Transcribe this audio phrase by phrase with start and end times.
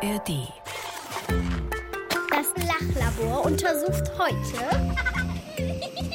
[0.00, 0.52] ARD.
[2.30, 4.94] Das Lachlabor untersucht heute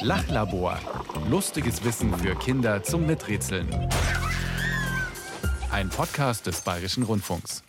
[0.00, 0.78] Lachlabor.
[1.28, 3.68] Lustiges Wissen für Kinder zum Miträtseln.
[5.70, 7.62] Ein Podcast des Bayerischen Rundfunks.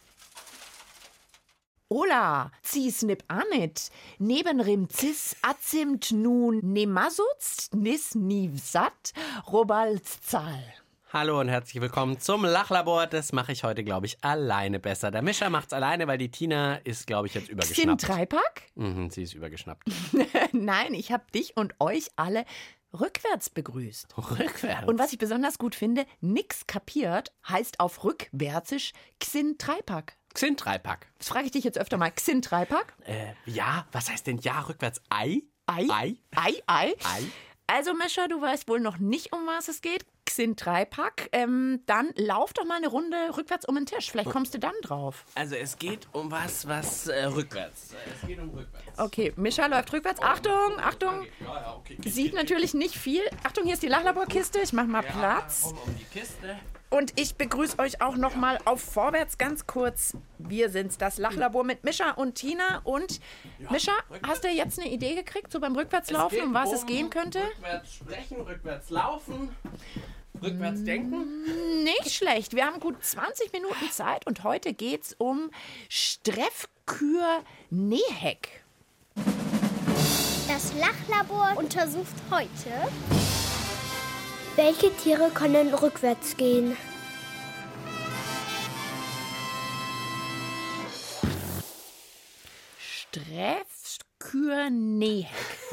[1.89, 9.11] Ola, ziesnip anit, neben rim cis azimt nun nemasutz nis nivsat
[9.52, 10.63] robalzzahl.
[11.16, 13.07] Hallo und herzlich willkommen zum Lachlabor.
[13.07, 15.11] Das mache ich heute, glaube ich, alleine besser.
[15.11, 18.06] Der Mischer macht's alleine, weil die Tina ist, glaube ich, jetzt übergeschnappt.
[18.06, 18.64] Dreipack?
[18.75, 19.87] Mhm, sie ist übergeschnappt.
[20.51, 22.43] Nein, ich habe dich und euch alle
[22.92, 24.18] rückwärts begrüßt.
[24.18, 24.89] Rückwärts.
[24.89, 30.18] Und was ich besonders gut finde, nix kapiert heißt auf rückwärtsisch Xin Dreipack.
[30.34, 31.07] Xin Dreipack.
[31.18, 32.11] Das frage ich dich jetzt öfter mal.
[32.11, 32.94] Xin Dreipack?
[33.06, 35.02] Äh, ja, was heißt denn ja rückwärts?
[35.09, 35.44] Ei?
[35.66, 35.88] Ei?
[35.89, 36.17] Ei?
[36.36, 36.94] Ei, Ei.
[37.06, 37.23] Ei?
[37.67, 40.06] Also, Mischa, du weißt wohl noch nicht, um was es geht.
[40.36, 41.30] Xin Dreipack.
[41.31, 44.12] Ähm, dann lauf doch mal eine Runde rückwärts um den Tisch.
[44.12, 45.26] Vielleicht kommst du dann drauf.
[45.36, 47.96] Also es geht um was, was äh, rückwärts.
[48.22, 49.00] Es geht um rückwärts.
[49.00, 50.22] Okay, Mischa läuft rückwärts.
[50.22, 51.26] Achtung, Achtung.
[51.40, 51.98] Ja, ja, okay.
[52.06, 53.22] Sieht natürlich nicht viel.
[53.44, 54.59] Achtung, hier ist die Lachlaborkiste.
[54.59, 55.68] Ich mach mal Platz.
[55.72, 56.58] Um, um die Kiste.
[56.90, 60.16] Und ich begrüße euch auch noch mal auf Vorwärts ganz kurz.
[60.38, 62.81] Wir sind's, das Lachlabor mit Mischa und Tina.
[62.84, 63.20] Und
[63.70, 63.92] Mischa,
[64.26, 67.40] hast du jetzt eine Idee gekriegt, so beim Rückwärtslaufen, um was es gehen könnte?
[67.40, 69.50] Rückwärts sprechen, rückwärts laufen,
[70.41, 71.83] rückwärts denken.
[71.83, 72.55] Nicht schlecht.
[72.55, 75.52] Wir haben gut 20 Minuten Zeit und heute geht's um
[75.89, 78.63] Streffkür Neheck.
[80.47, 82.69] Das Lachlabor untersucht heute
[84.56, 86.78] Welche Tiere können rückwärts gehen?
[92.78, 95.30] Streffkür Neheck.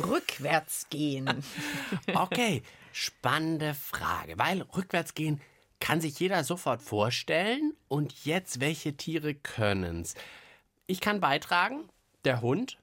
[0.06, 1.27] Rückwärts gehen.
[2.14, 2.62] Okay,
[2.93, 5.41] spannende Frage, weil rückwärts gehen
[5.81, 7.75] kann sich jeder sofort vorstellen.
[7.89, 10.15] Und jetzt, welche Tiere können's?
[10.87, 11.89] Ich kann beitragen,
[12.25, 12.79] der Hund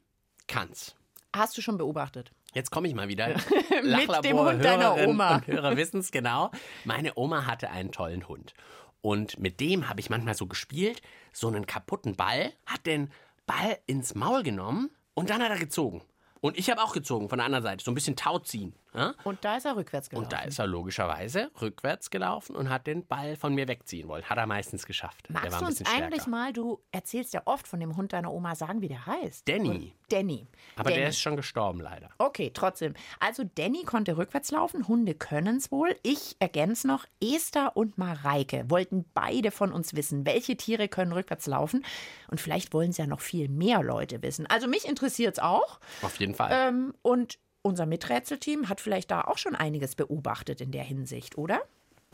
[0.48, 0.96] kann's.
[1.34, 2.32] Hast du schon beobachtet?
[2.54, 3.28] Jetzt komme ich mal wieder.
[3.84, 5.36] Mit dem Hund deiner Hörerinnen Oma.
[5.36, 6.52] Und Hörer wissen es genau.
[6.84, 8.54] Meine Oma hatte einen tollen Hund.
[9.02, 13.12] Und mit dem habe ich manchmal so gespielt, so einen kaputten Ball, hat den
[13.46, 16.02] Ball ins Maul genommen und dann hat er gezogen.
[16.42, 18.74] Und ich habe auch gezogen von der anderen Seite, so ein bisschen Tau ziehen.
[18.94, 19.14] Ja?
[19.24, 20.26] Und da ist er rückwärts gelaufen.
[20.26, 24.24] Und da ist er logischerweise rückwärts gelaufen und hat den Ball von mir wegziehen wollen.
[24.24, 25.30] Hat er meistens geschafft.
[25.30, 26.30] Magst du uns eigentlich stärker.
[26.30, 29.48] mal, du erzählst ja oft von dem Hund deiner Oma, sagen, wie der heißt?
[29.48, 29.94] Danny.
[30.10, 30.48] Danny.
[30.76, 31.02] Aber Danny.
[31.02, 32.10] der ist schon gestorben leider.
[32.18, 32.94] Okay, trotzdem.
[33.20, 35.96] Also Danny konnte rückwärts laufen, Hunde können's wohl.
[36.02, 41.46] Ich ergänze noch, Esther und Mareike wollten beide von uns wissen, welche Tiere können rückwärts
[41.46, 41.86] laufen.
[42.30, 44.48] Und vielleicht wollen es ja noch viel mehr Leute wissen.
[44.48, 45.80] Also mich interessiert's auch.
[46.02, 46.50] Auf jeden Fall.
[46.52, 47.38] Ähm, und
[47.70, 51.62] unser Miträtselteam hat vielleicht da auch schon einiges beobachtet in der Hinsicht, oder?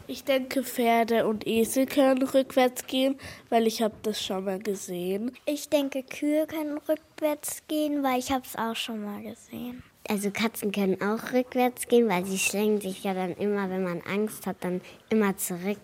[0.07, 3.17] Ich denke, Pferde und Esel können rückwärts gehen,
[3.49, 5.31] weil ich habe das schon mal gesehen.
[5.47, 9.81] Ich denke, Kühe können rückwärts gehen, weil ich habe es auch schon mal gesehen.
[10.07, 14.01] Also Katzen können auch rückwärts gehen, weil sie schlängen sich ja dann immer, wenn man
[14.01, 15.79] Angst hat, dann immer zurück.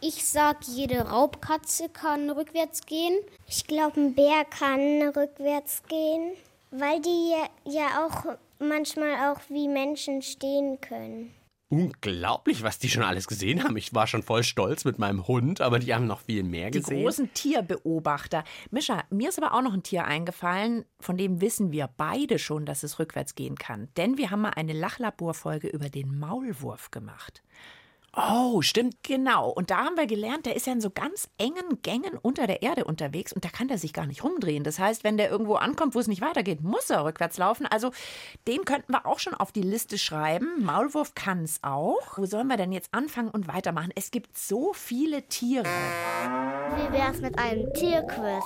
[0.00, 3.18] Ich sag, jede Raubkatze kann rückwärts gehen.
[3.46, 6.32] Ich glaube, ein Bär kann rückwärts gehen,
[6.70, 11.34] weil die ja- ja auch manchmal auch wie Menschen stehen können.
[11.68, 13.76] Unglaublich, was die schon alles gesehen haben.
[13.76, 16.78] Ich war schon voll stolz mit meinem Hund, aber die haben noch viel mehr Die
[16.78, 17.02] gesehen.
[17.02, 18.44] großen Tierbeobachter.
[18.70, 22.66] Mischa, mir ist aber auch noch ein Tier eingefallen, von dem wissen wir beide schon,
[22.66, 23.88] dass es rückwärts gehen kann.
[23.96, 27.42] Denn wir haben mal eine Lachlaborfolge über den Maulwurf gemacht.
[28.18, 28.96] Oh, stimmt.
[29.02, 32.46] Genau, und da haben wir gelernt, der ist ja in so ganz engen Gängen unter
[32.46, 34.64] der Erde unterwegs und da kann der sich gar nicht rumdrehen.
[34.64, 37.66] Das heißt, wenn der irgendwo ankommt, wo es nicht weitergeht, muss er rückwärts laufen.
[37.66, 37.92] Also
[38.48, 40.64] den könnten wir auch schon auf die Liste schreiben.
[40.64, 42.16] Maulwurf kann es auch.
[42.16, 43.92] Wo sollen wir denn jetzt anfangen und weitermachen?
[43.94, 45.66] Es gibt so viele Tiere.
[45.66, 48.44] Wie wär's mit einem Tierquiz?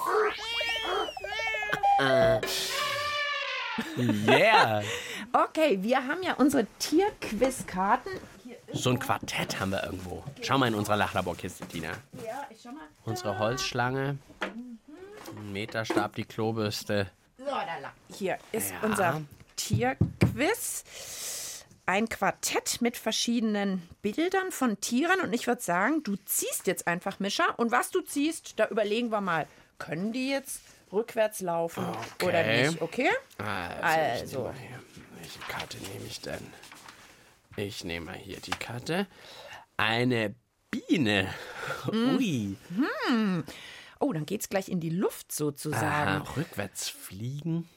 [4.27, 4.83] Yeah.
[5.33, 8.13] Okay, wir haben ja unsere Tierquizkarten.
[8.73, 10.23] So ein Quartett haben wir irgendwo.
[10.43, 11.89] Schau mal in unserer Lachlaborkiste, Tina.
[12.25, 12.85] Ja, ich schau mal.
[13.05, 14.19] Unsere Holzschlange.
[14.41, 17.11] Ein Meterstab, die Klobürste.
[17.39, 17.93] So, da lang.
[18.17, 18.77] Hier ist Ja.
[18.83, 19.21] unser
[19.57, 20.85] Tierquiz.
[21.87, 25.21] Ein Quartett mit verschiedenen Bildern von Tieren.
[25.21, 27.45] Und ich würde sagen, du ziehst jetzt einfach, Mischa.
[27.57, 29.47] Und was du ziehst, da überlegen wir mal,
[29.79, 30.61] können die jetzt
[30.93, 31.85] rückwärts laufen
[32.23, 32.69] oder Okay.
[32.69, 33.11] nicht, okay?
[33.39, 34.25] Also, Also.
[34.25, 34.81] Ich nehme mal hier.
[35.19, 36.47] Welche Karte nehme ich denn?
[37.57, 39.07] Ich nehme mal hier die Karte.
[39.77, 40.35] Eine
[40.71, 41.33] Biene.
[41.85, 42.17] Hm.
[42.17, 42.57] Ui.
[43.99, 46.23] Oh, dann geht's gleich in die Luft sozusagen.
[46.23, 47.69] Aha, rückwärts fliegen.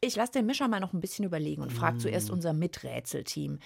[0.00, 3.58] Ich lasse den Mischer mal noch ein bisschen überlegen und frage zuerst unser Miträtselteam.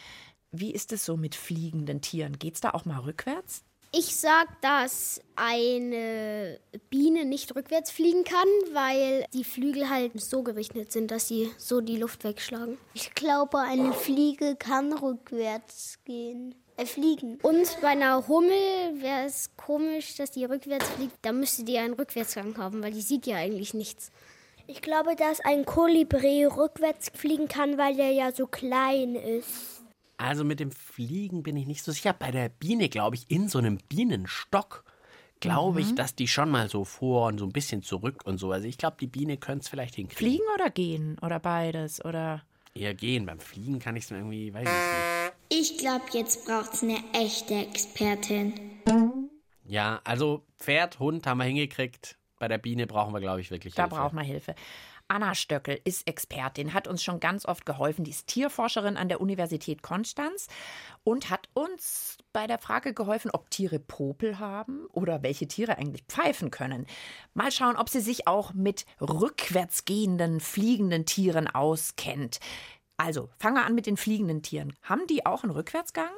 [0.50, 2.38] Wie ist es so mit fliegenden Tieren?
[2.38, 3.65] Geht's da auch mal rückwärts?
[3.94, 6.59] Ich sag, dass eine
[6.89, 11.83] Biene nicht rückwärts fliegen kann, weil die Flügel halt so gerichtet sind, dass sie so
[11.83, 12.79] die Luft wegschlagen.
[12.94, 16.55] Ich glaube, eine Fliege kann rückwärts gehen.
[16.79, 17.39] Äh, fliegen.
[17.43, 18.50] Und bei einer Hummel
[18.94, 21.17] wäre es komisch, dass die rückwärts fliegt.
[21.21, 24.11] Da müsste die einen Rückwärtsgang haben, weil die sieht ja eigentlich nichts.
[24.67, 29.81] Ich glaube, dass ein Kolibri rückwärts fliegen kann, weil der ja so klein ist.
[30.17, 32.12] Also mit dem Fliegen bin ich nicht so sicher.
[32.12, 34.85] Bei der Biene, glaube ich, in so einem Bienenstock,
[35.41, 38.53] glaube ich, dass die schon mal so vor und so ein bisschen zurück und so.
[38.53, 40.19] Also ich glaube, die Biene könnte es vielleicht hinkriegen.
[40.19, 41.19] Fliegen oder gehen?
[41.20, 42.05] Oder beides?
[42.05, 42.43] Oder.
[42.75, 43.26] Eher gehen.
[43.26, 45.73] Beim Fliegen kann ich es irgendwie, weiß ich nicht.
[45.75, 48.55] Ich glaube, jetzt braucht es eine echte Expertin.
[49.67, 52.17] Ja, also Pferd, Hund haben wir hingekriegt.
[52.38, 53.97] Bei der Biene brauchen wir, glaube ich, wirklich Da Hilfe.
[53.97, 54.55] braucht man Hilfe.
[55.09, 58.05] Anna Stöckel ist Expertin, hat uns schon ganz oft geholfen.
[58.05, 60.49] Die ist Tierforscherin an der Universität Konstanz
[61.05, 66.05] und hat uns bei der Frage geholfen, ob Tiere Popel haben oder welche Tiere eigentlich
[66.05, 66.87] pfeifen können.
[67.35, 72.41] Mal schauen, ob sie sich auch mit rückwärts gehenden, fliegenden Tieren auskennt.
[72.97, 74.75] Also, fangen wir an mit den fliegenden Tieren.
[74.83, 76.13] Haben die auch einen Rückwärtsgang?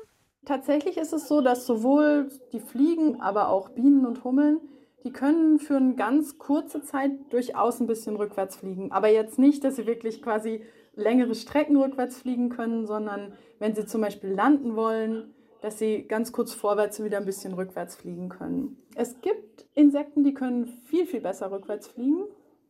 [0.44, 4.60] Tatsächlich ist es so, dass sowohl die Fliegen, aber auch Bienen und Hummeln,
[5.04, 8.90] die können für eine ganz kurze Zeit durchaus ein bisschen rückwärts fliegen.
[8.90, 10.62] Aber jetzt nicht, dass sie wirklich quasi
[10.94, 16.32] längere Strecken rückwärts fliegen können, sondern wenn sie zum Beispiel landen wollen, dass sie ganz
[16.32, 18.78] kurz vorwärts wieder ein bisschen rückwärts fliegen können.
[18.94, 22.24] Es gibt Insekten, die können viel, viel besser rückwärts fliegen.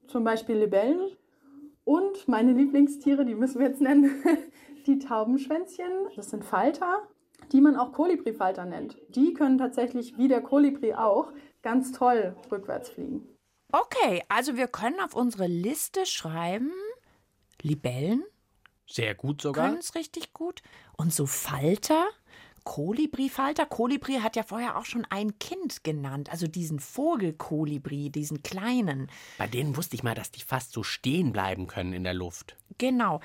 [0.07, 1.11] Zum Beispiel Libellen.
[1.85, 4.11] Und meine Lieblingstiere, die müssen wir jetzt nennen,
[4.87, 5.91] die Taubenschwänzchen.
[6.17, 7.03] Das sind Falter,
[7.53, 8.97] die man auch Kolibrifalter nennt.
[9.09, 11.33] Die können tatsächlich, wie der Kolibri auch,
[11.65, 13.27] ganz toll rückwärts fliegen.
[13.73, 16.71] Okay, also wir können auf unsere Liste schreiben,
[17.61, 18.23] Libellen
[18.87, 19.67] Sehr gut sogar.
[19.67, 20.63] können es richtig gut.
[20.97, 22.07] Und so Falter,
[22.65, 23.67] Kolibrifalter.
[23.67, 29.11] Kolibri hat ja vorher auch schon ein Kind genannt, also diesen Vogelkolibri, diesen kleinen.
[29.39, 32.57] Bei denen wusste ich mal, dass die fast so stehen bleiben können in der Luft.
[32.79, 33.21] Genau.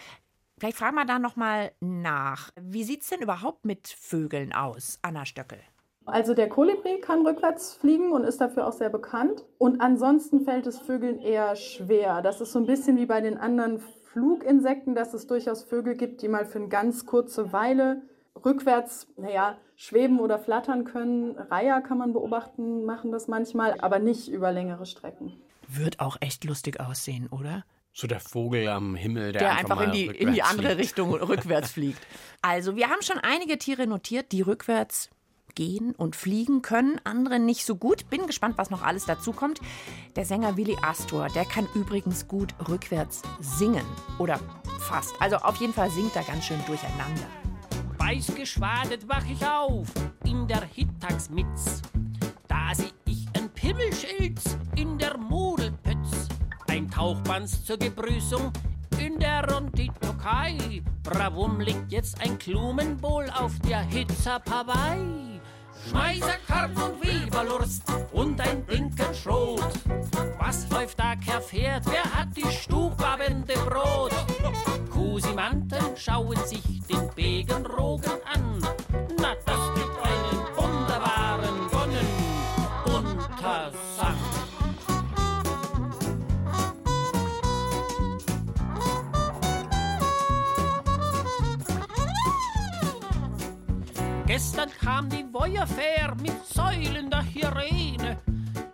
[0.58, 2.52] Vielleicht fragen wir da noch mal nach.
[2.60, 5.60] Wie sieht es denn überhaupt mit Vögeln aus, Anna Stöckel?
[6.06, 9.46] Also der Kolibri kann rückwärts fliegen und ist dafür auch sehr bekannt.
[9.58, 12.22] Und ansonsten fällt es Vögeln eher schwer.
[12.22, 13.80] Das ist so ein bisschen wie bei den anderen
[14.12, 18.02] Fluginsekten, dass es durchaus Vögel gibt, die mal für eine ganz kurze Weile
[18.44, 21.38] rückwärts, naja, schweben oder flattern können.
[21.38, 25.34] Reiher kann man beobachten, machen das manchmal, aber nicht über längere Strecken.
[25.68, 27.64] Wird auch echt lustig aussehen, oder?
[27.94, 30.82] So der Vogel am Himmel, der, Der einfach in mal die, in die andere fliegt.
[30.82, 32.00] Richtung rückwärts fliegt.
[32.42, 35.10] Also, wir haben schon einige Tiere notiert, die rückwärts
[35.60, 38.10] gehen und fliegen können, andere nicht so gut.
[38.10, 39.60] Bin gespannt, was noch alles dazu kommt.
[40.16, 43.84] Der Sänger Willy Astor, der kann übrigens gut rückwärts singen.
[44.20, 44.40] Oder
[44.80, 45.22] fast.
[45.22, 47.28] Also auf jeden Fall singt er ganz schön durcheinander.
[47.98, 49.88] Weiß geschwadet wach ich auf
[50.24, 51.82] in der Hittagsmitz.
[52.48, 56.30] Da seh ich ein Pimmelschilz in der Modelpütz.
[56.70, 58.54] Ein Tauchbands zur Begrüßung
[58.98, 60.82] in der Ronditokei.
[61.04, 65.39] Bravum liegt jetzt ein Klumenbowl auf der Hitzapawei.
[65.90, 69.74] Schmeißerkarten und Weberlurst und ein Blinkenschrot.
[70.38, 71.84] Was läuft da Pferd?
[71.90, 74.12] Wer hat die Stubabende Brot?
[74.92, 78.12] Kusimanten schauen sich den Begenrogen
[95.70, 98.18] Feuerwehr mit säulender Hyräne,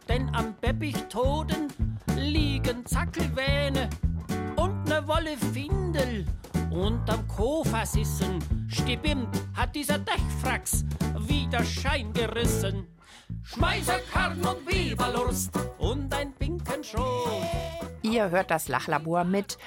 [0.07, 1.67] denn am Beppichtoden
[2.15, 3.89] liegen Zackelwähne
[4.55, 6.25] und ne Wolle Findel.
[6.71, 10.83] Und am Kofassissen stibbimt hat dieser Dechfrax
[11.19, 12.87] wieder Schein gerissen.
[13.43, 17.43] Schmeißerkarren und Weberlurst und ein Pinkenschrot.
[18.01, 19.57] Ihr hört das Lachlabor mit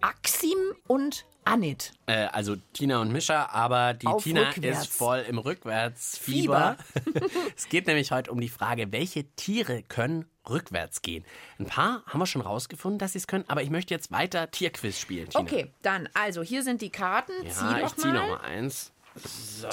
[0.00, 1.92] Axim und Anit.
[2.06, 4.82] Äh, also Tina und Mischa, aber die Auf Tina rückwärts.
[4.82, 6.76] ist voll im Rückwärtsfieber.
[7.56, 11.24] es geht nämlich heute um die Frage, welche Tiere können rückwärts gehen?
[11.58, 14.50] Ein paar haben wir schon rausgefunden, dass sie es können, aber ich möchte jetzt weiter
[14.50, 15.42] Tierquiz spielen, Tina.
[15.42, 17.32] Okay, dann, also hier sind die Karten.
[17.44, 18.14] Ja, Zieh doch ich zieh mal.
[18.14, 18.92] noch mal eins.
[19.16, 19.68] So.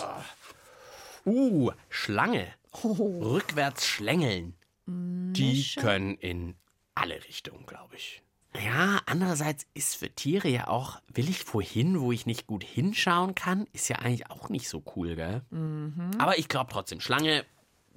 [1.26, 2.48] Uh, Schlange.
[2.84, 3.34] Oh.
[3.34, 4.56] Rückwärts schlängeln.
[4.86, 6.56] Die können in
[6.96, 8.22] alle Richtungen, glaube ich.
[8.56, 13.36] Ja, andererseits ist für Tiere ja auch, will ich wohin, wo ich nicht gut hinschauen
[13.36, 15.44] kann, ist ja eigentlich auch nicht so cool, gell?
[15.51, 16.12] Mhm.
[16.18, 17.46] Aber ich glaube trotzdem, Schlange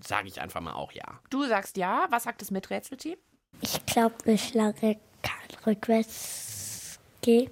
[0.04, 1.20] sage ich einfach mal auch ja.
[1.30, 2.06] Du sagst ja.
[2.10, 3.16] Was sagt das Miträtselteam?
[3.60, 7.50] Ich glaube, eine Schlange kann rückwärts gehen.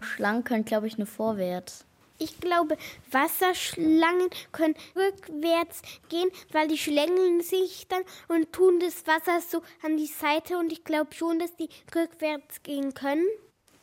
[0.00, 1.86] Schlangen können, glaube ich, nur vorwärts.
[2.18, 2.76] Ich glaube,
[3.10, 9.96] Wasserschlangen können rückwärts gehen, weil die schlängeln sich dann und tun das Wasser so an
[9.96, 13.26] die Seite und ich glaube schon, dass die rückwärts gehen können.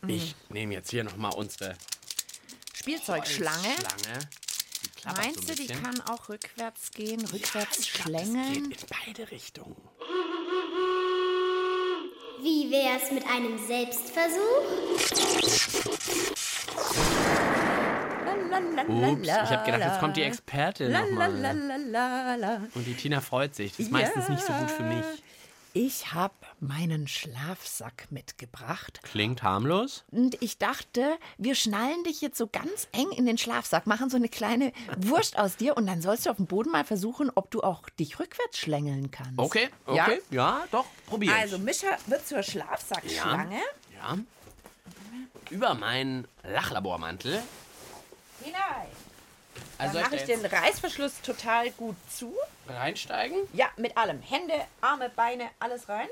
[0.07, 1.75] Ich nehme jetzt hier nochmal unsere
[2.73, 3.67] Spielzeugschlange.
[5.05, 8.69] Meinst so du, die kann auch rückwärts gehen, rückwärts Ich glaub, das schlängeln?
[8.69, 9.75] geht in beide Richtungen.
[12.41, 15.69] Wie wär's mit einem Selbstversuch?
[18.87, 22.61] Ups, ich habe gedacht, jetzt kommt die Expertin nochmal.
[22.73, 23.71] Und die Tina freut sich.
[23.71, 25.05] Das ist meistens nicht so gut für mich.
[25.73, 30.03] Ich habe meinen Schlafsack mitgebracht Klingt harmlos.
[30.09, 34.17] und ich dachte, wir schnallen dich jetzt so ganz eng in den Schlafsack, machen so
[34.17, 37.51] eine kleine Wurst aus dir und dann sollst du auf dem Boden mal versuchen, ob
[37.51, 39.37] du auch dich rückwärts schlängeln kannst.
[39.37, 40.05] Okay, Ja?
[40.05, 40.21] okay.
[40.31, 41.33] Ja, doch, probier.
[41.35, 43.59] Also Mischa wird zur Schlafsackschlange.
[43.95, 44.17] Ja.
[45.51, 47.41] Über meinen Lachlabormantel.
[48.43, 48.87] Hinein.
[49.77, 52.35] Also Dann mache ich den Reißverschluss total gut zu.
[52.67, 53.37] reinsteigen?
[53.53, 54.21] Ja, mit allem.
[54.21, 56.07] Hände, Arme, Beine, alles rein.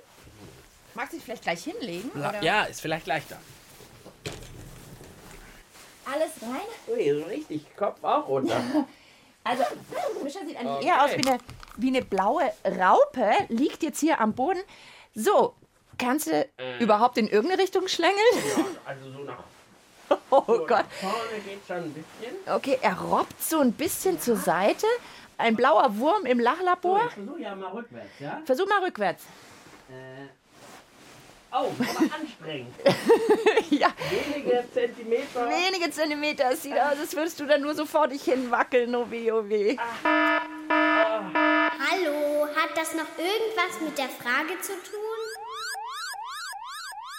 [0.96, 2.10] Magst du dich vielleicht gleich hinlegen?
[2.12, 2.42] Oder?
[2.42, 3.38] Ja, ist vielleicht leichter.
[6.06, 6.68] Alles rein?
[6.88, 8.62] Ui, so richtig Kopf auch runter.
[9.50, 9.64] Also,
[10.24, 10.88] Mischa sieht eigentlich Okay.
[10.88, 11.38] eher aus wie eine,
[11.78, 14.60] wie eine blaue Raupe, liegt jetzt hier am Boden.
[15.16, 15.56] So,
[15.98, 16.46] kannst du
[16.80, 18.20] überhaupt in irgendeine Richtung schlängeln?
[18.84, 19.38] Also so nach
[20.30, 20.86] Oh Gott.
[21.02, 22.36] vorne geht schon ein bisschen.
[22.54, 24.86] Okay, er robbt so ein bisschen zur Seite.
[25.38, 27.02] Ein blauer Wurm im Lachlabor.
[27.08, 28.42] Ich versuche ja mal rückwärts, ja?
[28.46, 29.24] Versuch mal rückwärts.
[31.52, 32.74] Oh, aber anstrengend.
[33.70, 35.50] Ja, Wenige Zentimeter.
[35.50, 36.56] wenige Zentimeter.
[36.56, 38.94] Sieht aus, als würdest du da nur so vor dich hin wackeln.
[38.96, 39.78] Oh weh, oh weh.
[40.70, 45.07] Hallo, hat das noch irgendwas mit der Frage zu tun?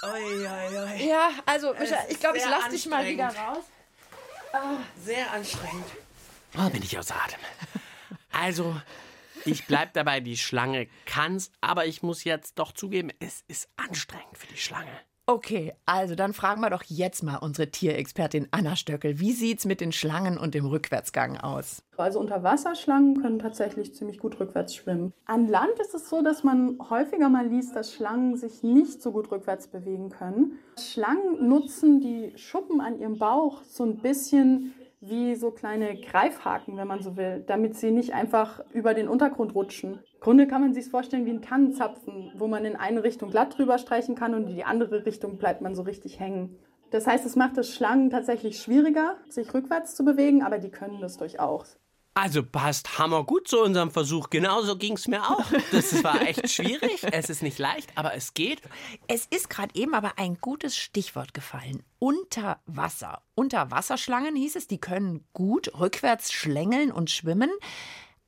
[0.05, 1.09] Ui, ui, ui.
[1.09, 3.57] Ja, also, Mischa, ist ich glaube, ich sehr lass dich mal wieder anstrengend.
[3.57, 3.64] raus.
[5.05, 5.87] Sehr anstrengend.
[6.57, 7.40] Oh, bin ich aus Atem.
[8.33, 8.81] Also,
[9.45, 14.37] ich bleib dabei, die Schlange kann's, aber ich muss jetzt doch zugeben, es ist anstrengend
[14.38, 14.90] für die Schlange.
[15.30, 19.20] Okay, also dann fragen wir doch jetzt mal unsere Tierexpertin Anna Stöckel.
[19.20, 21.82] Wie sieht's mit den Schlangen und dem Rückwärtsgang aus?
[21.99, 25.12] Also Unterwasserschlangen können tatsächlich ziemlich gut rückwärts schwimmen.
[25.26, 29.12] An Land ist es so, dass man häufiger mal liest, dass Schlangen sich nicht so
[29.12, 30.61] gut rückwärts bewegen können.
[30.80, 36.88] Schlangen nutzen die Schuppen an ihrem Bauch so ein bisschen wie so kleine Greifhaken, wenn
[36.88, 40.00] man so will, damit sie nicht einfach über den Untergrund rutschen.
[40.14, 43.57] Im Grunde kann man sich vorstellen wie ein Tannenzapfen, wo man in eine Richtung glatt
[43.57, 46.59] drüber streichen kann und in die andere Richtung bleibt man so richtig hängen.
[46.90, 51.00] Das heißt, es macht es Schlangen tatsächlich schwieriger, sich rückwärts zu bewegen, aber die können
[51.00, 51.78] das durchaus.
[52.15, 54.29] Also passt hammergut zu unserem Versuch.
[54.29, 55.45] Genauso ging's mir auch.
[55.71, 57.05] Das war echt schwierig.
[57.12, 58.61] Es ist nicht leicht, aber es geht.
[59.07, 61.85] Es ist gerade eben aber ein gutes Stichwort gefallen.
[62.00, 63.23] Unter Wasser.
[63.37, 67.50] Unterwasserschlangen hieß es, die können gut rückwärts schlängeln und schwimmen.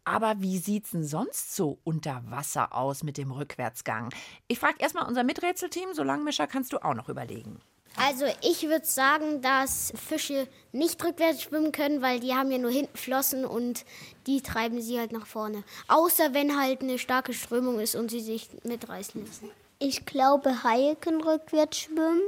[0.04, 4.10] Aber wie sieht's denn sonst so unter Wasser aus mit dem Rückwärtsgang?
[4.48, 7.60] Ich frage erstmal unser Miträtselteam, solange Mischa kannst du auch noch überlegen.
[7.96, 12.70] Also ich würde sagen, dass Fische nicht rückwärts schwimmen können, weil die haben ja nur
[12.70, 13.84] hinten Flossen und
[14.26, 15.64] die treiben sie halt nach vorne.
[15.88, 19.50] Außer wenn halt eine starke Strömung ist und sie sich mitreißen lassen.
[19.78, 22.22] Ich glaube, Haie können rückwärts schwimmen.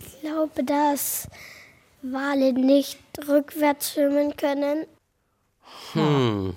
[0.00, 1.28] Ich glaube, dass
[2.02, 4.86] Wale nicht rückwärts schwimmen können.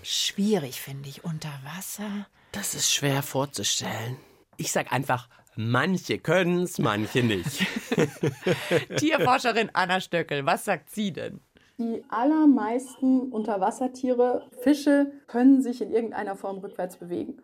[0.03, 2.27] Schwierig, finde ich, unter Wasser.
[2.51, 4.17] Das ist schwer vorzustellen.
[4.57, 5.27] Ich sag einfach,
[5.57, 7.65] manche können's, manche nicht.
[8.97, 11.41] Tierforscherin Anna Stöckel, was sagt sie denn?
[11.77, 17.37] Die allermeisten Unterwassertiere, Fische, können sich in irgendeiner Form rückwärts bewegen.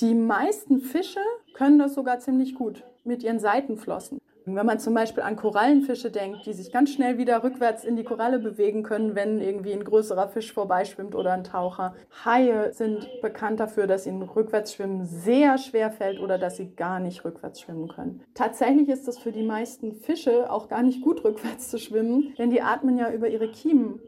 [0.00, 1.20] Die meisten Fische
[1.54, 4.17] können das sogar ziemlich gut mit ihren Seitenflossen.
[4.54, 8.04] Wenn man zum Beispiel an Korallenfische denkt, die sich ganz schnell wieder rückwärts in die
[8.04, 11.94] Koralle bewegen können, wenn irgendwie ein größerer Fisch vorbeischwimmt oder ein Taucher.
[12.24, 17.24] Haie sind bekannt dafür, dass ihnen Rückwärtsschwimmen sehr schwer fällt oder dass sie gar nicht
[17.24, 18.22] rückwärts schwimmen können.
[18.34, 22.50] Tatsächlich ist es für die meisten Fische auch gar nicht gut, rückwärts zu schwimmen, denn
[22.50, 24.00] die atmen ja über ihre Kiemen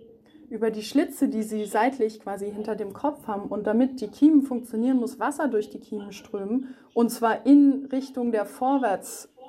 [0.50, 3.48] über die Schlitze, die sie seitlich quasi hinter dem Kopf haben.
[3.48, 6.74] Und damit die Kiemen funktionieren, muss Wasser durch die Kiemen strömen.
[6.92, 8.44] Und zwar in Richtung der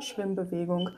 [0.02, 0.90] Vorwärtsschwimmbewegung.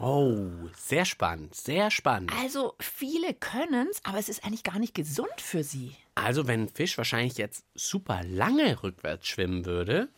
[0.00, 0.38] Oh,
[0.76, 2.32] sehr spannend, sehr spannend.
[2.40, 5.94] Also, viele können's, aber es ist eigentlich gar nicht gesund für sie.
[6.14, 10.08] Also, wenn ein Fisch wahrscheinlich jetzt super lange rückwärts schwimmen würde,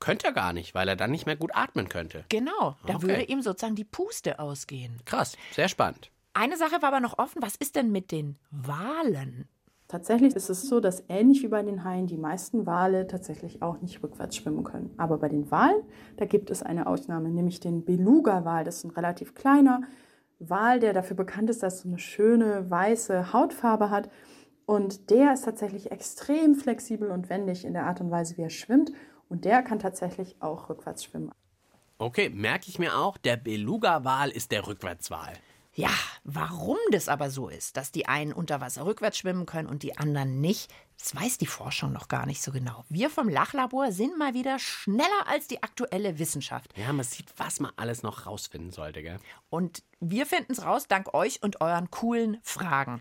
[0.00, 2.24] könnte er gar nicht, weil er dann nicht mehr gut atmen könnte.
[2.28, 3.02] Genau, da Okay.
[3.02, 5.00] würde ihm sozusagen die Puste ausgehen.
[5.04, 6.10] Krass, sehr spannend.
[6.34, 9.48] Eine Sache war aber noch offen, was ist denn mit den Walen?
[9.88, 13.80] Tatsächlich ist es so, dass ähnlich wie bei den Haien die meisten Wale tatsächlich auch
[13.80, 14.94] nicht rückwärts schwimmen können.
[14.96, 15.82] Aber bei den Walen,
[16.16, 18.64] da gibt es eine Ausnahme, nämlich den Beluga-Wal.
[18.64, 19.82] Das ist ein relativ kleiner,
[20.38, 24.10] Wal, der dafür bekannt ist, dass er so eine schöne weiße Hautfarbe hat.
[24.66, 28.50] Und der ist tatsächlich extrem flexibel und wendig in der Art und Weise, wie er
[28.50, 28.92] schwimmt.
[29.28, 31.30] Und der kann tatsächlich auch rückwärts schwimmen.
[31.98, 35.32] Okay, merke ich mir auch, der Beluga-Wal ist der Rückwärtswal.
[35.76, 35.90] Ja,
[36.22, 39.98] warum das aber so ist, dass die einen unter Wasser rückwärts schwimmen können und die
[39.98, 42.84] anderen nicht, das weiß die Forschung noch gar nicht so genau.
[42.88, 46.70] Wir vom Lachlabor sind mal wieder schneller als die aktuelle Wissenschaft.
[46.76, 49.18] Ja, man sieht, was man alles noch rausfinden sollte, gell?
[49.50, 53.00] Und wir finden es raus dank euch und euren coolen Fragen.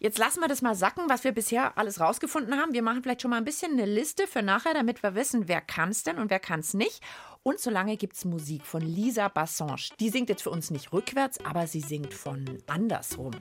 [0.00, 2.72] Jetzt lassen wir das mal sacken, was wir bisher alles rausgefunden haben.
[2.72, 5.60] Wir machen vielleicht schon mal ein bisschen eine Liste für nachher, damit wir wissen, wer
[5.60, 7.00] kann es denn und wer kann es nicht.
[7.42, 9.90] Und solange gibt es Musik von Lisa Bassange.
[10.00, 13.32] Die singt jetzt für uns nicht rückwärts, aber sie singt von andersrum.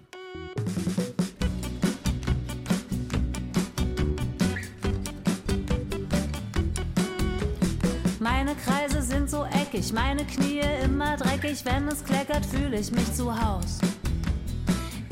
[8.19, 11.63] Meine Kreise sind so eckig, meine Knie immer dreckig.
[11.65, 13.79] Wenn es kleckert, fühle ich mich zu Haus.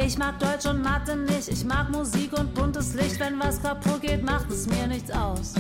[0.06, 3.20] Ich mag Deutsch und Mathe nicht, ich mag Musik und buntes Licht.
[3.20, 5.54] Wenn was kaputt geht, macht es mir nichts aus.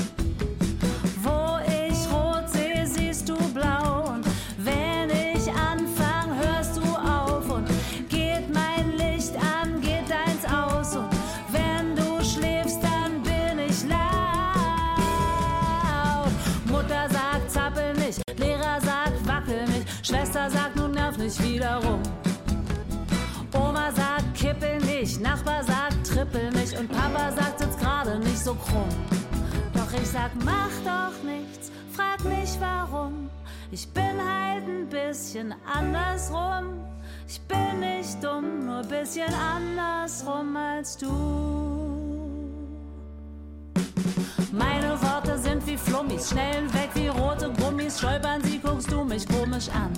[21.25, 21.82] Nicht wieder.
[23.53, 25.20] Oma sagt, kippel nicht.
[25.20, 26.77] Nachbar sagt, trippel nicht.
[26.77, 28.89] Und Papa sagt, sitzt gerade nicht so krumm.
[29.74, 33.29] Doch ich sag, mach doch nichts, frag nicht warum.
[33.72, 36.86] Ich bin halt ein bisschen andersrum.
[37.27, 41.10] Ich bin nicht dumm, nur ein bisschen andersrum als du.
[44.51, 47.98] Meine Worte sind wie Flummis, schnell weg wie rote Gummis.
[47.98, 49.91] Stolpern sie, guckst du mich komisch an.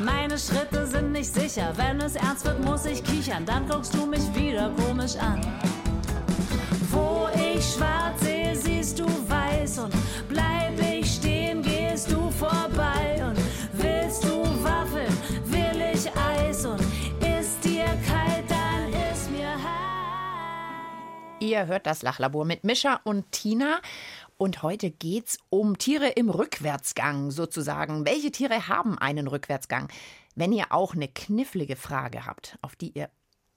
[0.00, 3.44] Meine Schritte sind nicht sicher, wenn es ernst wird, muss ich kichern.
[3.44, 5.40] Dann guckst du mich wieder komisch an.
[6.90, 9.94] Wo ich schwarz sehe, siehst du weiß und
[10.28, 13.36] bleib ich stehen, gehst du vorbei und
[13.72, 15.12] willst du Waffeln,
[15.46, 16.80] will ich Eis und
[17.20, 19.68] ist dir kalt, dann ist mir heiß.
[21.40, 23.80] Ihr hört das Lachlabor mit Mischa und Tina.
[24.38, 28.06] Und heute geht's um Tiere im Rückwärtsgang sozusagen.
[28.06, 29.88] Welche Tiere haben einen Rückwärtsgang?
[30.36, 33.10] Wenn ihr auch eine knifflige Frage habt, auf die ihr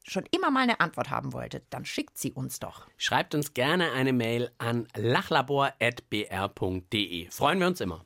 [0.04, 2.88] schon immer mal eine Antwort haben wolltet, dann schickt sie uns doch.
[2.98, 7.30] Schreibt uns gerne eine Mail an lachlabor.br.de.
[7.30, 8.04] Freuen wir uns immer.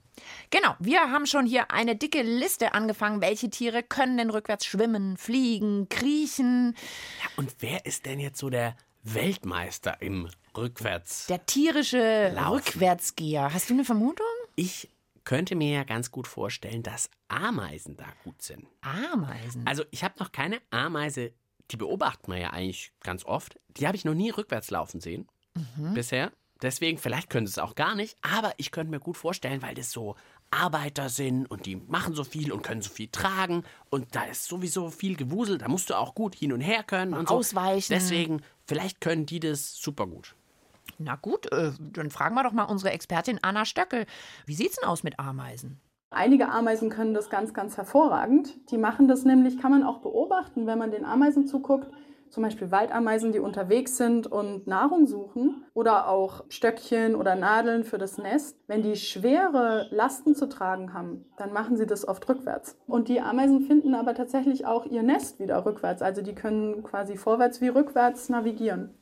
[0.49, 3.21] Genau, wir haben schon hier eine dicke Liste angefangen.
[3.21, 6.75] Welche Tiere können denn rückwärts schwimmen, fliegen, kriechen?
[7.21, 11.27] Ja, und wer ist denn jetzt so der Weltmeister im Rückwärts?
[11.27, 12.55] Der tierische Laufen.
[12.57, 13.53] Rückwärtsgeher.
[13.53, 14.25] Hast du eine Vermutung?
[14.55, 14.89] Ich
[15.23, 18.65] könnte mir ja ganz gut vorstellen, dass Ameisen da gut sind.
[18.81, 19.65] Ameisen.
[19.65, 21.33] Also ich habe noch keine Ameise,
[21.71, 23.59] die beobachtet man ja eigentlich ganz oft.
[23.77, 25.27] Die habe ich noch nie rückwärts laufen sehen
[25.93, 26.31] bisher.
[26.61, 29.75] Deswegen, vielleicht können sie es auch gar nicht, aber ich könnte mir gut vorstellen, weil
[29.75, 30.15] das so
[30.51, 34.45] Arbeiter sind und die machen so viel und können so viel tragen und da ist
[34.45, 37.35] sowieso viel Gewusel, da musst du auch gut hin und her können und so.
[37.35, 37.93] ausweichen.
[37.93, 40.35] Deswegen, vielleicht können die das super gut.
[40.97, 44.05] Na gut, äh, dann fragen wir doch mal unsere Expertin Anna Stöckel.
[44.45, 45.79] Wie sieht's denn aus mit Ameisen?
[46.11, 48.71] Einige Ameisen können das ganz, ganz hervorragend.
[48.71, 51.91] Die machen das nämlich, kann man auch beobachten, wenn man den Ameisen zuguckt.
[52.29, 55.63] Zum Beispiel Waldameisen, die unterwegs sind und Nahrung suchen.
[55.73, 58.57] Oder auch Stöckchen oder Nadeln für das Nest.
[58.67, 62.77] Wenn die schwere Lasten zu tragen haben, dann machen sie das oft rückwärts.
[62.87, 66.01] Und die Ameisen finden aber tatsächlich auch ihr Nest wieder rückwärts.
[66.01, 68.93] Also die können quasi vorwärts wie rückwärts navigieren.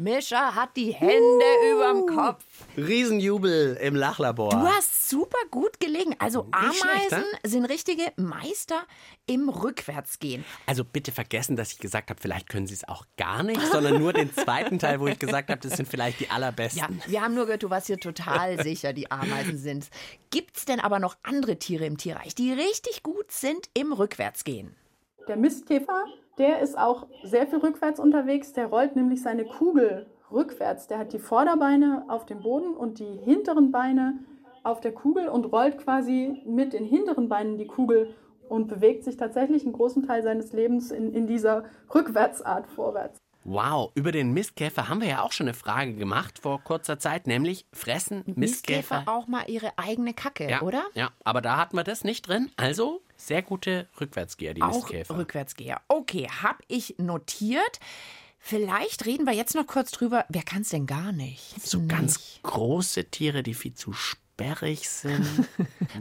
[0.00, 2.44] Mischa hat die Hände überm Kopf.
[2.76, 4.50] Riesenjubel im Lachlabor.
[4.50, 6.14] Du hast super gut gelegen.
[6.20, 8.80] Also Nicht schlecht, Ameisen sind richtige Meister
[9.26, 10.44] im Rückwärtsgehen.
[10.66, 13.98] Also bitte vergessen, dass ich gesagt habe, vielleicht können sie es auch gar nicht, sondern
[13.98, 17.00] nur den zweiten Teil, wo ich gesagt habe, das sind vielleicht die allerbesten.
[17.04, 19.88] Ja, wir haben nur gehört, du warst hier total sicher, die Ameisen sind.
[20.30, 24.76] Gibt's denn aber noch andere Tiere im Tierreich, die richtig gut sind im Rückwärtsgehen?
[25.26, 26.04] Der Mistkäfer,
[26.38, 28.52] der ist auch sehr viel rückwärts unterwegs.
[28.52, 30.86] Der rollt nämlich seine Kugel rückwärts.
[30.86, 34.18] Der hat die Vorderbeine auf dem Boden und die hinteren Beine
[34.62, 38.14] auf der Kugel und rollt quasi mit den hinteren Beinen die Kugel
[38.48, 43.18] und bewegt sich tatsächlich einen großen Teil seines Lebens in, in dieser Rückwärtsart vorwärts.
[43.44, 47.26] Wow, über den Mistkäfer haben wir ja auch schon eine Frage gemacht vor kurzer Zeit,
[47.26, 49.04] nämlich fressen Mistkäfer.
[49.06, 50.82] auch mal ihre eigene Kacke, ja, oder?
[50.94, 52.50] Ja, aber da hatten wir das nicht drin.
[52.56, 55.18] Also sehr gute Rückwärtsgeher, die Auch Mistkäfer.
[55.18, 55.80] Rückwärtsgeher.
[55.88, 57.80] Okay, hab ich notiert.
[58.38, 60.24] Vielleicht reden wir jetzt noch kurz drüber.
[60.28, 61.60] Wer kann's denn gar nicht?
[61.60, 65.26] so ganz große Tiere, die viel zu sperrig sind.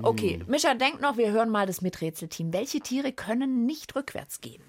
[0.03, 2.53] Okay, Mischa, denk noch, wir hören mal das Miträtselteam.
[2.53, 4.62] Welche Tiere können nicht rückwärts gehen?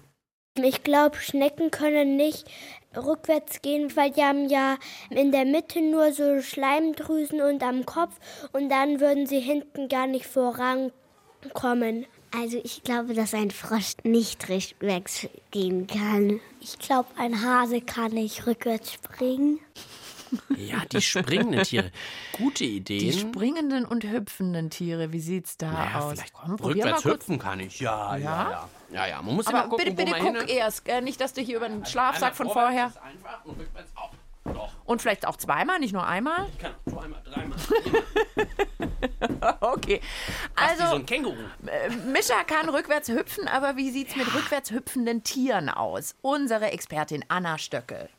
[0.55, 2.49] Ich glaube, Schnecken können nicht
[2.97, 4.77] rückwärts gehen, weil die haben ja
[5.09, 8.17] in der Mitte nur so Schleimdrüsen und am Kopf
[8.53, 12.07] und dann würden sie hinten gar nicht vorankommen.
[12.35, 16.39] Also ich glaube, dass ein Frosch nicht rückwärts gehen kann.
[16.61, 19.59] Ich glaube, ein Hase kann nicht rückwärts springen.
[20.55, 21.91] Ja, die springenden Tiere.
[22.33, 22.99] Gute Ideen.
[22.99, 26.11] Die springenden und hüpfenden Tiere, wie sieht's da naja, aus?
[26.13, 27.21] vielleicht Komm, rückwärts mal kurz.
[27.23, 27.79] hüpfen kann ich.
[27.79, 28.51] Ja, ja, Ja?
[28.51, 28.69] ja.
[28.91, 31.01] Ja, ja, man muss Aber immer gucken, bitte, bitte wo man guck hin erst, äh,
[31.01, 32.93] nicht, dass du hier über den Schlafsack von vorher.
[33.03, 34.11] einfach und rückwärts auch.
[34.45, 36.47] Doch, Und vielleicht auch zweimal, nicht nur einmal.
[36.51, 37.57] ich kann zweimal, dreimal.
[39.61, 40.01] Okay.
[40.01, 41.35] Wie so Also, ein Känguru.
[41.65, 46.15] äh, Mischa kann rückwärts hüpfen, aber wie sieht's mit rückwärts hüpfenden Tieren aus?
[46.21, 48.09] Unsere Expertin Anna Stöckel.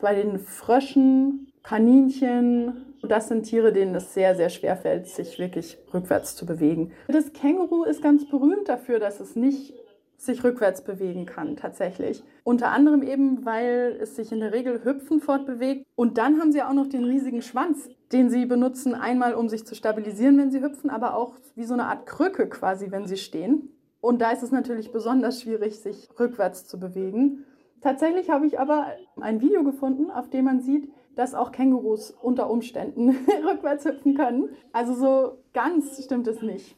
[0.00, 5.78] Bei den Fröschen, Kaninchen, das sind Tiere, denen es sehr, sehr schwer fällt, sich wirklich
[5.94, 6.92] rückwärts zu bewegen.
[7.08, 9.72] Das Känguru ist ganz berühmt dafür, dass es nicht
[10.16, 12.22] sich rückwärts bewegen kann, tatsächlich.
[12.44, 15.86] Unter anderem eben, weil es sich in der Regel hüpfend fortbewegt.
[15.94, 19.66] Und dann haben sie auch noch den riesigen Schwanz, den sie benutzen, einmal um sich
[19.66, 23.16] zu stabilisieren, wenn sie hüpfen, aber auch wie so eine Art Krücke quasi, wenn sie
[23.16, 23.70] stehen.
[24.00, 27.44] Und da ist es natürlich besonders schwierig, sich rückwärts zu bewegen.
[27.80, 28.86] Tatsächlich habe ich aber
[29.20, 33.10] ein Video gefunden, auf dem man sieht, dass auch Kängurus unter Umständen
[33.50, 34.50] rückwärts hüpfen können.
[34.72, 36.76] Also so ganz stimmt es nicht.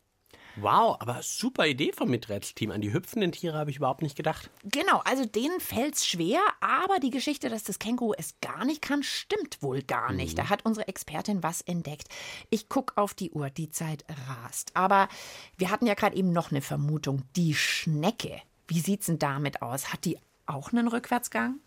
[0.61, 2.71] Wow, aber super Idee vom Miträtselteam.
[2.71, 4.51] An die hüpfenden Tiere habe ich überhaupt nicht gedacht.
[4.65, 9.03] Genau, also denen fällt's schwer, aber die Geschichte, dass das Känguru es gar nicht kann,
[9.03, 10.39] stimmt wohl gar nicht.
[10.39, 12.09] Da hat unsere Expertin was entdeckt.
[12.51, 14.71] Ich guck auf die Uhr, die Zeit rast.
[14.75, 15.09] Aber
[15.57, 17.23] wir hatten ja gerade eben noch eine Vermutung.
[17.37, 19.93] Die Schnecke, wie sieht's denn damit aus?
[19.93, 21.61] Hat die auch einen Rückwärtsgang?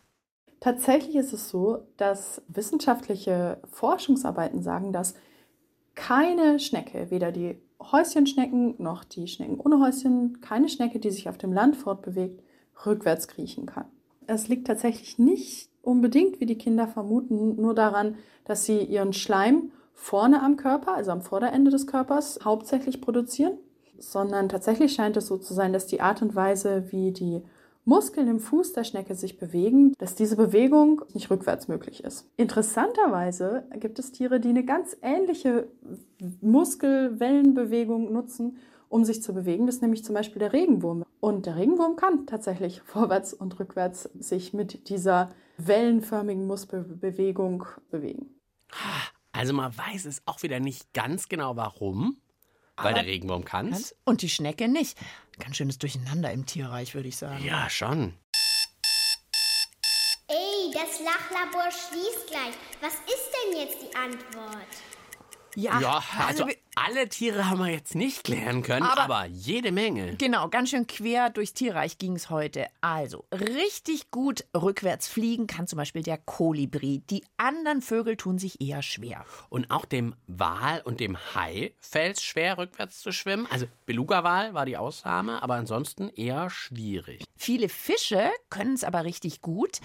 [0.59, 5.15] Tatsächlich ist es so, dass wissenschaftliche Forschungsarbeiten sagen, dass
[5.95, 11.37] keine Schnecke, weder die Häuschenschnecken noch die Schnecken ohne Häuschen, keine Schnecke, die sich auf
[11.37, 12.43] dem Land fortbewegt,
[12.85, 13.85] rückwärts kriechen kann.
[14.27, 19.71] Es liegt tatsächlich nicht unbedingt, wie die Kinder vermuten, nur daran, dass sie ihren Schleim
[19.93, 23.57] vorne am Körper, also am Vorderende des Körpers, hauptsächlich produzieren,
[23.97, 27.43] sondern tatsächlich scheint es so zu sein, dass die Art und Weise, wie die
[27.83, 32.29] Muskeln im Fuß der Schnecke sich bewegen, dass diese Bewegung nicht rückwärts möglich ist.
[32.37, 35.67] Interessanterweise gibt es Tiere, die eine ganz ähnliche
[36.41, 38.57] Muskelwellenbewegung nutzen,
[38.89, 39.65] um sich zu bewegen.
[39.65, 41.03] Das ist nämlich zum Beispiel der Regenwurm.
[41.19, 48.35] Und der Regenwurm kann tatsächlich vorwärts und rückwärts sich mit dieser wellenförmigen Muskelbewegung bewegen.
[49.31, 52.17] Also man weiß es auch wieder nicht ganz genau, warum.
[52.83, 54.97] Weil der Regenwurm kann Und die Schnecke nicht.
[55.39, 57.43] Ganz schönes Durcheinander im Tierreich, würde ich sagen.
[57.43, 58.13] Ja, schon.
[60.27, 62.53] Ey, das Lachlabor schließt gleich.
[62.79, 64.67] Was ist denn jetzt die Antwort?
[65.55, 69.71] Ja, Ja, also wir- alle Tiere haben wir jetzt nicht klären können, Aber- aber, jede
[69.73, 70.15] Menge.
[70.15, 72.67] Genau, ganz schön quer durchs Tierreich ging's heute.
[72.79, 77.03] Also, richtig gut rückwärts fliegen kann zum Beispiel der Kolibri.
[77.09, 79.25] Die anderen Vögel tun sich eher schwer.
[79.49, 83.47] Und auch dem Wal und dem Hai fällt es schwer, rückwärts zu schwimmen.
[83.51, 87.23] Also Beluga-Wal war die Ausnahme, aber ansonsten eher schwierig.
[87.35, 89.79] Viele Fische können es aber richtig gut,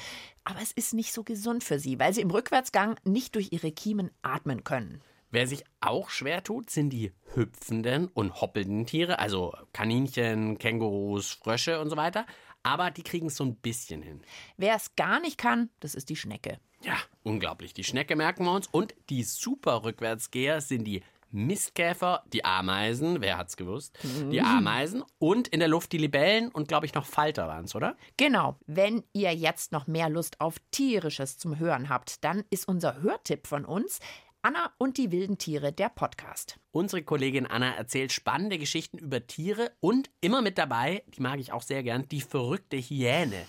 [0.44, 3.72] aber es ist nicht so gesund für sie, weil sie im Rückwärtsgang nicht durch ihre
[3.72, 5.00] Kiemen atmen können.
[5.37, 11.79] Wer sich auch schwer tut, sind die hüpfenden und hoppelnden Tiere, also Kaninchen, Kängurus, Frösche
[11.79, 12.25] und so weiter.
[12.62, 14.22] Aber die kriegen es so ein bisschen hin.
[14.57, 16.59] Wer es gar nicht kann, das ist die Schnecke.
[16.81, 17.75] Ja, unglaublich.
[17.75, 18.66] Die Schnecke merken wir uns.
[18.68, 23.99] Und die super Rückwärtsgeher sind die Mistkäfer, die Ameisen, wer hat's gewusst?
[24.31, 27.75] Die Ameisen und in der Luft die Libellen und glaube ich noch Falter waren es,
[27.75, 27.96] oder?
[28.16, 33.03] Genau, wenn ihr jetzt noch mehr Lust auf tierisches zum Hören habt, dann ist unser
[33.03, 33.99] Hörtipp von uns
[34.46, 36.61] Anna und die wilden Tiere, der Podcast.
[36.70, 41.52] Unsere Kollegin Anna erzählt spannende Geschichten über Tiere und immer mit dabei, die mag ich
[41.52, 43.44] auch sehr gern, die verrückte Hyäne.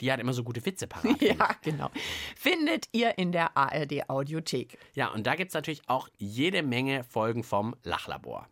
[0.00, 1.20] Die hat immer so gute Witze parat.
[1.20, 1.90] Ja, genau.
[2.36, 4.78] Findet ihr in der ARD Audiothek.
[4.94, 8.46] Ja, und da gibt es natürlich auch jede Menge Folgen vom Lachlabor.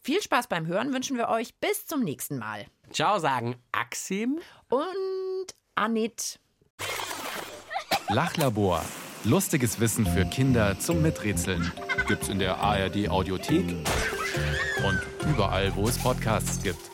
[0.00, 1.54] Viel Spaß beim Hören wünschen wir euch.
[1.56, 2.64] Bis zum nächsten Mal.
[2.90, 4.40] Ciao, sagen Axim.
[4.70, 6.40] Und Anit.
[8.08, 8.82] Lachlabor.
[9.24, 11.72] Lustiges Wissen für Kinder zum Miträtseln.
[12.06, 13.74] Gibt's in der ARD Audiothek
[14.86, 16.93] und überall, wo es Podcasts gibt.